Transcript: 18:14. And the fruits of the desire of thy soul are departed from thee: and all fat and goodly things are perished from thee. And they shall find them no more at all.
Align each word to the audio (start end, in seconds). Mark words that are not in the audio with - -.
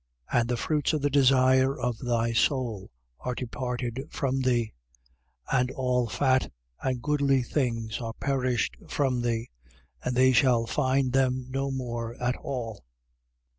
18:14. 0.33 0.39
And 0.41 0.49
the 0.49 0.57
fruits 0.57 0.93
of 0.93 1.01
the 1.03 1.09
desire 1.11 1.79
of 1.79 1.99
thy 1.99 2.33
soul 2.33 2.89
are 3.19 3.35
departed 3.35 4.01
from 4.09 4.41
thee: 4.41 4.73
and 5.51 5.69
all 5.69 6.09
fat 6.09 6.51
and 6.81 7.03
goodly 7.03 7.43
things 7.43 7.99
are 8.01 8.13
perished 8.13 8.77
from 8.89 9.21
thee. 9.21 9.51
And 10.03 10.15
they 10.15 10.31
shall 10.31 10.65
find 10.65 11.13
them 11.13 11.45
no 11.51 11.69
more 11.69 12.19
at 12.19 12.35
all. 12.37 12.83